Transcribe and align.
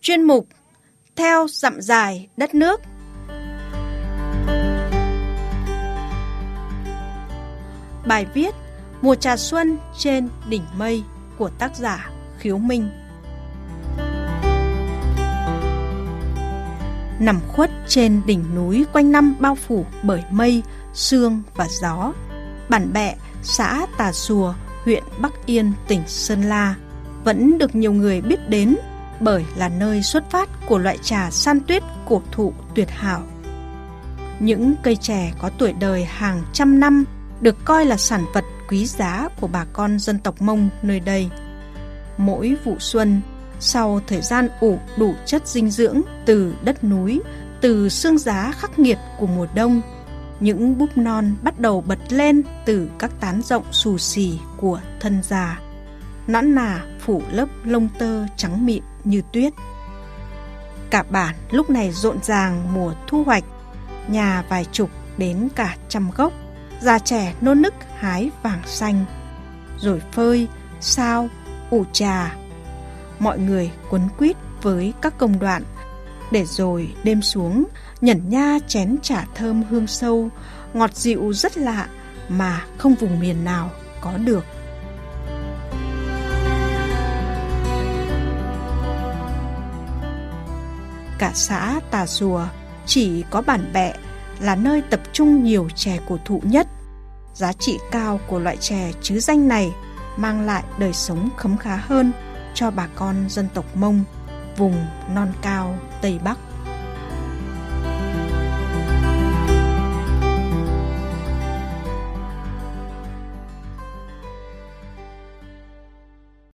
chuyên 0.00 0.22
mục 0.22 0.46
Theo 1.16 1.46
dặm 1.48 1.80
dài 1.80 2.28
đất 2.36 2.54
nước. 2.54 2.80
Bài 8.06 8.26
viết 8.34 8.54
Mùa 9.02 9.14
trà 9.14 9.36
xuân 9.36 9.78
trên 9.98 10.28
đỉnh 10.48 10.62
mây 10.76 11.02
của 11.38 11.48
tác 11.48 11.76
giả 11.76 12.10
Khiếu 12.38 12.58
Minh 12.58 12.88
Nằm 17.20 17.40
khuất 17.48 17.70
trên 17.88 18.20
đỉnh 18.26 18.44
núi 18.54 18.84
quanh 18.92 19.12
năm 19.12 19.36
bao 19.40 19.54
phủ 19.54 19.86
bởi 20.02 20.22
mây, 20.30 20.62
sương 20.94 21.42
và 21.54 21.66
gió. 21.80 22.12
Bản 22.68 22.92
bẹ, 22.92 23.16
xã 23.42 23.86
Tà 23.98 24.12
Xùa, 24.12 24.54
huyện 24.84 25.04
Bắc 25.18 25.46
Yên, 25.46 25.72
tỉnh 25.88 26.02
Sơn 26.06 26.42
La 26.42 26.74
vẫn 27.24 27.58
được 27.58 27.74
nhiều 27.74 27.92
người 27.92 28.20
biết 28.20 28.48
đến 28.48 28.76
bởi 29.20 29.44
là 29.56 29.68
nơi 29.68 30.02
xuất 30.02 30.30
phát 30.30 30.48
của 30.66 30.78
loại 30.78 30.98
trà 31.02 31.30
san 31.30 31.60
tuyết 31.60 31.82
cổ 32.06 32.22
thụ 32.32 32.52
tuyệt 32.74 32.90
hảo. 32.90 33.22
Những 34.40 34.74
cây 34.82 34.96
chè 34.96 35.32
có 35.38 35.50
tuổi 35.58 35.72
đời 35.72 36.04
hàng 36.04 36.42
trăm 36.52 36.80
năm 36.80 37.04
được 37.40 37.56
coi 37.64 37.84
là 37.84 37.96
sản 37.96 38.24
vật 38.34 38.44
quý 38.68 38.86
giá 38.86 39.28
của 39.40 39.46
bà 39.46 39.64
con 39.72 39.98
dân 39.98 40.18
tộc 40.18 40.42
Mông 40.42 40.68
nơi 40.82 41.00
đây. 41.00 41.30
Mỗi 42.16 42.56
vụ 42.64 42.76
xuân, 42.78 43.20
sau 43.60 44.00
thời 44.06 44.22
gian 44.22 44.48
ủ 44.60 44.78
đủ 44.98 45.14
chất 45.26 45.48
dinh 45.48 45.70
dưỡng 45.70 46.00
từ 46.26 46.54
đất 46.62 46.84
núi, 46.84 47.20
từ 47.60 47.88
xương 47.88 48.18
giá 48.18 48.52
khắc 48.58 48.78
nghiệt 48.78 48.98
của 49.18 49.26
mùa 49.26 49.46
đông, 49.54 49.80
những 50.40 50.78
búp 50.78 50.96
non 50.96 51.34
bắt 51.42 51.60
đầu 51.60 51.80
bật 51.80 51.98
lên 52.08 52.42
từ 52.64 52.90
các 52.98 53.10
tán 53.20 53.42
rộng 53.42 53.64
xù 53.72 53.98
xì 53.98 54.38
của 54.56 54.80
thân 55.00 55.22
già. 55.22 55.60
Nõn 56.28 56.54
nà 56.54 56.84
phủ 57.00 57.22
lớp 57.32 57.48
lông 57.64 57.88
tơ 57.98 58.26
trắng 58.36 58.66
mịn 58.66 58.82
như 59.04 59.22
tuyết. 59.32 59.52
Cả 60.90 61.04
bản 61.10 61.34
lúc 61.50 61.70
này 61.70 61.92
rộn 61.92 62.18
ràng 62.22 62.74
mùa 62.74 62.94
thu 63.06 63.24
hoạch, 63.24 63.44
nhà 64.08 64.44
vài 64.48 64.64
chục 64.72 64.90
đến 65.16 65.48
cả 65.54 65.76
trăm 65.88 66.10
gốc, 66.16 66.32
già 66.80 66.98
trẻ 66.98 67.34
nôn 67.40 67.62
nức 67.62 67.74
hái 67.98 68.30
vàng 68.42 68.62
xanh, 68.66 69.04
rồi 69.78 70.02
phơi, 70.12 70.48
sao, 70.80 71.28
ủ 71.70 71.84
trà. 71.92 72.36
Mọi 73.18 73.38
người 73.38 73.70
quấn 73.90 74.08
quýt 74.18 74.36
với 74.62 74.92
các 75.00 75.18
công 75.18 75.38
đoạn, 75.38 75.62
để 76.32 76.44
rồi 76.44 76.94
đêm 77.04 77.22
xuống 77.22 77.64
nhẩn 78.00 78.28
nha 78.28 78.58
chén 78.66 78.96
trà 79.02 79.24
thơm 79.34 79.62
hương 79.70 79.86
sâu, 79.86 80.28
ngọt 80.74 80.94
dịu 80.94 81.32
rất 81.32 81.58
lạ 81.58 81.86
mà 82.28 82.64
không 82.78 82.94
vùng 82.94 83.20
miền 83.20 83.44
nào 83.44 83.70
có 84.00 84.12
được. 84.16 84.44
Cả 91.18 91.32
xã 91.34 91.80
Tà 91.90 92.06
Rùa 92.06 92.46
chỉ 92.86 93.24
có 93.30 93.42
bản 93.42 93.70
bẹ 93.72 93.94
là 94.40 94.56
nơi 94.56 94.82
tập 94.90 95.00
trung 95.12 95.44
nhiều 95.44 95.68
chè 95.74 95.98
cổ 96.08 96.18
thụ 96.24 96.40
nhất. 96.44 96.66
Giá 97.34 97.52
trị 97.52 97.78
cao 97.90 98.20
của 98.26 98.38
loại 98.38 98.56
chè 98.56 98.92
chứ 99.02 99.20
danh 99.20 99.48
này 99.48 99.72
mang 100.16 100.46
lại 100.46 100.64
đời 100.78 100.92
sống 100.92 101.28
khấm 101.36 101.56
khá 101.56 101.76
hơn 101.76 102.12
cho 102.54 102.70
bà 102.70 102.86
con 102.94 103.24
dân 103.28 103.48
tộc 103.54 103.76
Mông, 103.76 104.04
vùng 104.56 104.86
non 105.14 105.32
cao 105.42 105.78
Tây 106.02 106.18
Bắc. 106.24 106.38